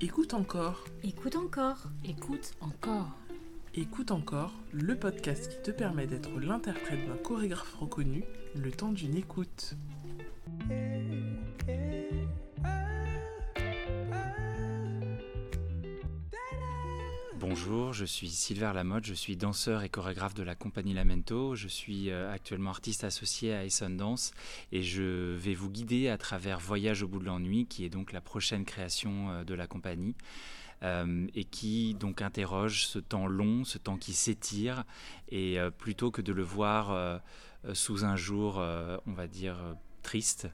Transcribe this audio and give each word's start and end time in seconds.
Écoute 0.00 0.32
encore. 0.32 0.84
Écoute 1.02 1.34
encore. 1.34 1.88
Écoute 2.04 2.54
encore. 2.60 3.10
Écoute 3.74 4.12
encore, 4.12 4.52
le 4.72 4.94
podcast 4.94 5.48
qui 5.50 5.60
te 5.60 5.72
permet 5.72 6.06
d'être 6.06 6.38
l'interprète 6.38 7.04
d'un 7.08 7.16
chorégraphe 7.16 7.74
reconnu 7.74 8.22
le 8.54 8.70
temps 8.70 8.92
d'une 8.92 9.16
écoute. 9.16 9.74
Bonjour, 17.48 17.94
je 17.94 18.04
suis 18.04 18.28
Silver 18.28 18.72
Lamotte, 18.74 19.06
je 19.06 19.14
suis 19.14 19.34
danseur 19.34 19.82
et 19.82 19.88
chorégraphe 19.88 20.34
de 20.34 20.42
la 20.42 20.54
compagnie 20.54 20.92
Lamento. 20.92 21.54
Je 21.54 21.66
suis 21.66 22.10
euh, 22.10 22.30
actuellement 22.30 22.68
artiste 22.68 23.04
associé 23.04 23.54
à 23.54 23.64
Esson 23.64 23.88
Dance 23.88 24.32
et 24.70 24.82
je 24.82 25.34
vais 25.34 25.54
vous 25.54 25.70
guider 25.70 26.10
à 26.10 26.18
travers 26.18 26.58
Voyage 26.58 27.02
au 27.02 27.08
bout 27.08 27.20
de 27.20 27.24
l'ennui, 27.24 27.64
qui 27.64 27.86
est 27.86 27.88
donc 27.88 28.12
la 28.12 28.20
prochaine 28.20 28.66
création 28.66 29.30
euh, 29.30 29.44
de 29.44 29.54
la 29.54 29.66
compagnie. 29.66 30.14
Euh, 30.82 31.26
et 31.34 31.44
qui 31.44 31.94
donc 31.94 32.20
interroge 32.20 32.84
ce 32.84 32.98
temps 32.98 33.26
long, 33.26 33.64
ce 33.64 33.78
temps 33.78 33.96
qui 33.96 34.12
s'étire, 34.12 34.84
et 35.30 35.56
plutôt 35.78 36.10
que 36.10 36.20
de 36.22 36.32
le 36.32 36.44
voir 36.44 37.20
sous 37.72 38.04
un 38.04 38.14
jour, 38.14 38.58
on 38.58 39.12
va 39.12 39.26
dire, 39.26 39.56
triste, 40.08 40.48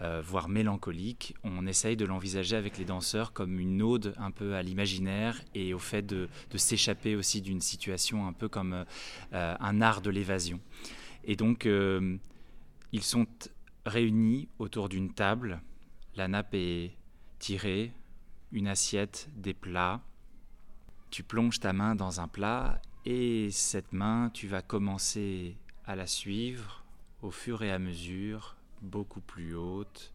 euh, 0.00 0.22
voire 0.24 0.48
mélancolique, 0.48 1.34
on 1.44 1.66
essaye 1.66 1.94
de 1.94 2.06
l'envisager 2.06 2.56
avec 2.56 2.78
les 2.78 2.86
danseurs 2.86 3.34
comme 3.34 3.60
une 3.60 3.82
ode 3.82 4.14
un 4.16 4.30
peu 4.30 4.54
à 4.54 4.62
l'imaginaire 4.62 5.42
et 5.54 5.74
au 5.74 5.78
fait 5.78 6.00
de, 6.00 6.26
s'échapper 6.56 7.14
aussi 7.14 7.42
d'une 7.42 7.60
situation 7.60 8.26
un 8.26 8.32
peu 8.32 8.48
comme 8.48 8.86
euh, 9.34 9.56
un 9.60 9.82
art 9.82 10.00
de 10.00 10.08
l'évasion. 10.08 10.58
Et 11.24 11.36
donc, 11.36 11.66
euh, 11.66 12.16
ils 12.92 13.02
sont 13.02 13.26
réunis 13.84 14.48
autour 14.58 14.88
d'une 14.88 15.12
table, 15.12 15.60
la 16.16 16.26
nappe 16.26 16.54
est 16.54 16.92
tirée, 17.38 17.92
une 18.52 18.68
assiette, 18.68 19.28
des 19.36 19.52
plats. 19.52 20.00
Tu 21.10 21.22
plonges 21.22 21.60
ta 21.60 21.74
main 21.74 21.94
dans 21.94 22.22
un 22.22 22.28
plat 22.28 22.80
et 23.04 23.50
cette 23.50 23.92
main, 23.92 24.30
tu 24.32 24.48
vas 24.48 24.62
commencer 24.62 25.58
à 25.84 25.94
la 25.94 26.06
suivre 26.06 26.86
au 27.20 27.30
fur 27.30 27.62
et 27.62 27.70
à 27.70 27.78
mesure 27.78 28.56
beaucoup 28.84 29.20
plus 29.20 29.54
haute, 29.54 30.12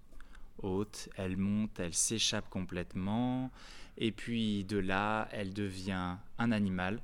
haute, 0.62 1.10
elle 1.16 1.38
monte, 1.38 1.80
elle 1.80 1.94
s'échappe 1.94 2.50
complètement, 2.50 3.52
et 3.98 4.12
puis 4.12 4.64
de 4.64 4.78
là, 4.78 5.28
elle 5.32 5.54
devient 5.54 6.16
un 6.38 6.52
animal. 6.52 7.02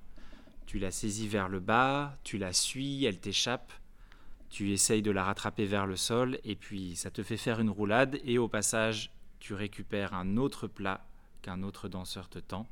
Tu 0.65 0.79
la 0.79 0.91
saisis 0.91 1.27
vers 1.27 1.49
le 1.49 1.59
bas, 1.59 2.17
tu 2.23 2.37
la 2.37 2.53
suis, 2.53 3.05
elle 3.05 3.19
t'échappe, 3.19 3.71
tu 4.49 4.71
essayes 4.71 5.01
de 5.01 5.11
la 5.11 5.23
rattraper 5.23 5.65
vers 5.65 5.85
le 5.85 5.95
sol, 5.95 6.39
et 6.43 6.55
puis 6.55 6.95
ça 6.95 7.11
te 7.11 7.23
fait 7.23 7.37
faire 7.37 7.59
une 7.59 7.69
roulade, 7.69 8.19
et 8.23 8.37
au 8.37 8.47
passage, 8.47 9.11
tu 9.39 9.53
récupères 9.53 10.13
un 10.13 10.37
autre 10.37 10.67
plat 10.67 11.05
qu'un 11.41 11.61
autre 11.63 11.87
danseur 11.87 12.29
te 12.29 12.39
tend. 12.39 12.67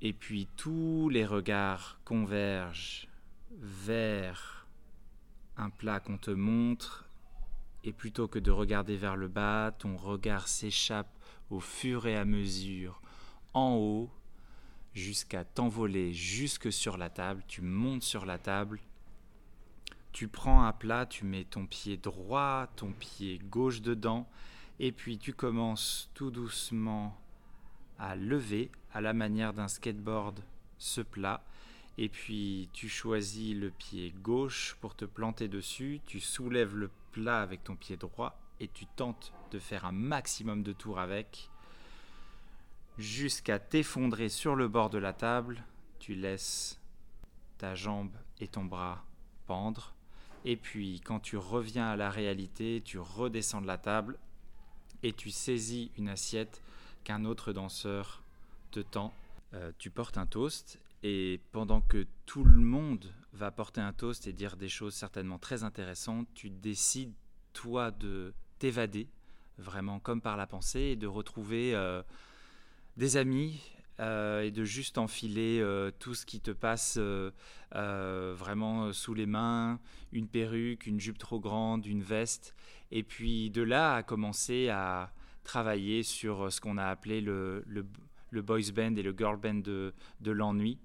Et 0.00 0.12
puis 0.12 0.48
tous 0.56 1.08
les 1.08 1.24
regards 1.24 1.98
convergent 2.04 3.08
vers 3.58 4.63
un 5.56 5.70
plat 5.70 6.00
qu'on 6.00 6.18
te 6.18 6.30
montre, 6.30 7.08
et 7.84 7.92
plutôt 7.92 8.28
que 8.28 8.38
de 8.38 8.50
regarder 8.50 8.96
vers 8.96 9.16
le 9.16 9.28
bas, 9.28 9.72
ton 9.78 9.96
regard 9.96 10.48
s'échappe 10.48 11.18
au 11.50 11.60
fur 11.60 12.06
et 12.06 12.16
à 12.16 12.24
mesure 12.24 13.00
en 13.52 13.74
haut 13.74 14.10
jusqu'à 14.94 15.44
t'envoler 15.44 16.12
jusque 16.12 16.72
sur 16.72 16.96
la 16.96 17.10
table. 17.10 17.42
Tu 17.46 17.60
montes 17.60 18.02
sur 18.02 18.24
la 18.24 18.38
table, 18.38 18.80
tu 20.12 20.28
prends 20.28 20.64
un 20.64 20.72
plat, 20.72 21.06
tu 21.06 21.24
mets 21.24 21.44
ton 21.44 21.66
pied 21.66 21.96
droit, 21.96 22.68
ton 22.76 22.92
pied 22.92 23.38
gauche 23.50 23.82
dedans, 23.82 24.28
et 24.78 24.92
puis 24.92 25.18
tu 25.18 25.34
commences 25.34 26.10
tout 26.14 26.30
doucement 26.30 27.20
à 27.98 28.16
lever 28.16 28.70
à 28.92 29.00
la 29.00 29.12
manière 29.12 29.52
d'un 29.52 29.68
skateboard 29.68 30.40
ce 30.78 31.00
plat 31.00 31.44
et 31.98 32.08
puis 32.08 32.68
tu 32.72 32.88
choisis 32.88 33.54
le 33.54 33.70
pied 33.70 34.12
gauche 34.22 34.76
pour 34.80 34.94
te 34.94 35.04
planter 35.04 35.48
dessus, 35.48 36.00
tu 36.06 36.20
soulèves 36.20 36.76
le 36.76 36.90
plat 37.12 37.40
avec 37.40 37.64
ton 37.64 37.76
pied 37.76 37.96
droit 37.96 38.38
et 38.60 38.68
tu 38.68 38.86
tentes 38.86 39.32
de 39.50 39.58
faire 39.58 39.84
un 39.84 39.92
maximum 39.92 40.62
de 40.62 40.72
tours 40.72 40.98
avec 40.98 41.50
jusqu'à 42.98 43.58
t'effondrer 43.58 44.28
sur 44.28 44.56
le 44.56 44.68
bord 44.68 44.90
de 44.90 44.98
la 44.98 45.12
table, 45.12 45.64
tu 45.98 46.14
laisses 46.14 46.80
ta 47.58 47.74
jambe 47.74 48.12
et 48.40 48.48
ton 48.48 48.64
bras 48.64 49.04
pendre 49.46 49.94
et 50.44 50.56
puis 50.56 51.00
quand 51.00 51.20
tu 51.20 51.36
reviens 51.36 51.88
à 51.88 51.96
la 51.96 52.10
réalité, 52.10 52.82
tu 52.84 52.98
redescends 52.98 53.62
de 53.62 53.66
la 53.66 53.78
table 53.78 54.18
et 55.02 55.12
tu 55.12 55.30
saisis 55.30 55.90
une 55.96 56.08
assiette 56.08 56.62
qu'un 57.04 57.24
autre 57.24 57.52
danseur 57.52 58.22
te 58.70 58.80
tend. 58.80 59.12
Euh, 59.54 59.72
tu 59.78 59.90
portes 59.90 60.18
un 60.18 60.26
toast 60.26 60.78
et 61.04 61.38
pendant 61.52 61.82
que 61.82 62.06
tout 62.24 62.44
le 62.44 62.58
monde 62.58 63.12
va 63.34 63.50
porter 63.50 63.82
un 63.82 63.92
toast 63.92 64.26
et 64.26 64.32
dire 64.32 64.56
des 64.56 64.70
choses 64.70 64.94
certainement 64.94 65.38
très 65.38 65.62
intéressantes, 65.62 66.26
tu 66.34 66.48
décides, 66.48 67.12
toi, 67.52 67.90
de 67.90 68.32
t'évader, 68.58 69.06
vraiment 69.58 70.00
comme 70.00 70.22
par 70.22 70.38
la 70.38 70.46
pensée, 70.46 70.80
et 70.80 70.96
de 70.96 71.06
retrouver 71.06 71.74
euh, 71.74 72.02
des 72.96 73.18
amis, 73.18 73.60
euh, 74.00 74.44
et 74.44 74.50
de 74.50 74.64
juste 74.64 74.96
enfiler 74.96 75.60
euh, 75.60 75.90
tout 75.98 76.14
ce 76.14 76.24
qui 76.24 76.40
te 76.40 76.50
passe 76.50 76.98
vraiment 77.70 78.90
sous 78.94 79.12
les 79.12 79.26
mains, 79.26 79.80
une 80.10 80.26
perruque, 80.26 80.86
une 80.86 81.00
jupe 81.00 81.18
trop 81.18 81.38
grande, 81.38 81.84
une 81.84 82.02
veste, 82.02 82.54
et 82.90 83.02
puis 83.02 83.50
de 83.50 83.60
là 83.60 83.96
à 83.96 84.02
commencer 84.02 84.70
à 84.70 85.12
travailler 85.42 86.02
sur 86.02 86.50
ce 86.50 86.62
qu'on 86.62 86.78
a 86.78 86.86
appelé 86.86 87.20
le, 87.20 87.62
le 87.66 87.84
le 88.34 88.42
boys 88.42 88.72
band 88.74 88.96
et 88.96 89.02
le 89.02 89.14
girl 89.16 89.36
band 89.36 89.54
de, 89.54 89.92
l'ennui, 90.30 90.78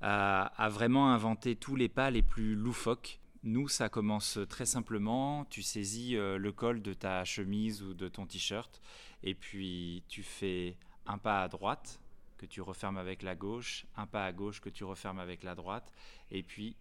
a, 0.00 0.68
vraiment 0.70 1.12
inventé 1.12 1.56
tous 1.56 1.76
les 1.76 1.88
pas 1.88 2.10
les 2.10 2.22
plus 2.22 2.54
loufoques. 2.54 3.20
Nous, 3.42 3.68
ça 3.68 3.88
commence 3.88 4.38
très 4.48 4.66
simplement. 4.66 5.44
Tu 5.46 5.62
saisis 5.62 6.16
euh, 6.16 6.38
le 6.38 6.50
col 6.50 6.80
de 6.80 6.94
ta 6.94 7.24
chemise 7.24 7.82
ou 7.82 7.92
de 7.92 8.08
ton 8.08 8.26
t-shirt 8.26 8.80
et 9.22 9.34
puis 9.34 10.02
tu 10.08 10.22
fais 10.22 10.76
un 11.06 11.18
pas 11.18 11.42
à 11.42 11.48
droite 11.48 12.00
que 12.38 12.46
tu 12.46 12.62
refermes 12.62 12.96
avec 12.96 13.22
la 13.22 13.34
gauche, 13.34 13.86
un 13.96 14.06
pas 14.06 14.24
à 14.24 14.32
gauche 14.32 14.60
que 14.60 14.70
tu 14.70 14.84
refermes 14.84 15.18
avec 15.18 15.42
la 15.42 15.54
droite 15.54 15.92
et 16.30 16.42
puis 16.42 16.76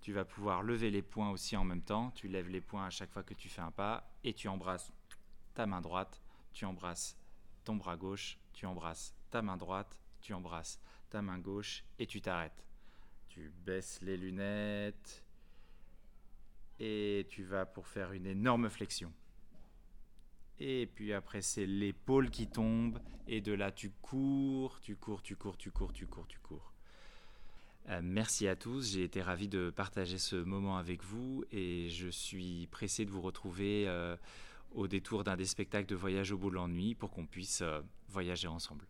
tu 0.00 0.12
vas 0.12 0.24
pouvoir 0.24 0.62
lever 0.62 0.90
les 0.90 1.02
poings 1.02 1.30
aussi 1.30 1.56
en 1.56 1.64
même 1.64 1.82
temps. 1.82 2.12
Tu 2.14 2.28
lèves 2.28 2.48
les 2.48 2.60
poings 2.60 2.86
à 2.86 2.90
chaque 2.90 3.10
fois 3.10 3.24
que 3.24 3.34
tu 3.34 3.48
fais 3.48 3.62
un 3.62 3.72
pas 3.72 4.08
et 4.22 4.32
tu 4.32 4.46
embrasses 4.46 4.92
ta 5.54 5.66
main 5.66 5.80
droite, 5.80 6.22
tu 6.52 6.64
embrasses 6.64 7.16
ton 7.66 7.74
bras 7.74 7.96
gauche, 7.96 8.38
tu 8.52 8.64
embrasses 8.64 9.12
ta 9.30 9.42
main 9.42 9.56
droite, 9.56 9.98
tu 10.20 10.32
embrasses 10.32 10.80
ta 11.10 11.20
main 11.20 11.38
gauche 11.38 11.84
et 11.98 12.06
tu 12.06 12.20
t'arrêtes. 12.22 12.64
Tu 13.28 13.52
baisses 13.64 14.00
les 14.02 14.16
lunettes 14.16 15.24
et 16.78 17.26
tu 17.28 17.42
vas 17.42 17.66
pour 17.66 17.88
faire 17.88 18.12
une 18.12 18.26
énorme 18.26 18.70
flexion. 18.70 19.12
Et 20.60 20.86
puis 20.94 21.12
après, 21.12 21.42
c'est 21.42 21.66
l'épaule 21.66 22.30
qui 22.30 22.46
tombe. 22.46 23.00
Et 23.26 23.40
de 23.40 23.52
là, 23.52 23.72
tu 23.72 23.90
cours, 23.90 24.80
tu 24.80 24.94
cours, 24.94 25.22
tu 25.22 25.34
cours, 25.34 25.56
tu 25.56 25.72
cours, 25.72 25.92
tu 25.92 26.06
cours, 26.06 26.26
tu 26.28 26.38
cours. 26.38 26.72
Euh, 27.88 28.00
merci 28.02 28.46
à 28.46 28.54
tous. 28.54 28.92
J'ai 28.92 29.02
été 29.02 29.22
ravi 29.22 29.48
de 29.48 29.70
partager 29.70 30.18
ce 30.18 30.36
moment 30.36 30.78
avec 30.78 31.02
vous. 31.02 31.44
Et 31.50 31.88
je 31.88 32.08
suis 32.08 32.68
pressé 32.68 33.04
de 33.04 33.10
vous 33.10 33.22
retrouver 33.22 33.88
euh, 33.88 34.16
au 34.72 34.88
détour 34.88 35.24
d'un 35.24 35.36
des 35.36 35.46
spectacles 35.46 35.86
de 35.86 35.94
Voyage 35.94 36.32
au 36.32 36.38
bout 36.38 36.50
de 36.50 36.54
l'ennui 36.54 36.94
pour 36.94 37.10
qu'on 37.10 37.26
puisse 37.26 37.62
euh, 37.62 37.80
voyager 38.08 38.48
ensemble. 38.48 38.86